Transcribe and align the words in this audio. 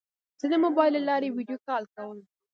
زه 0.39 0.45
د 0.51 0.53
موبایل 0.65 0.93
له 0.95 1.01
لارې 1.09 1.27
ویدیو 1.35 1.63
کال 1.67 1.83
کوم. 1.93 2.17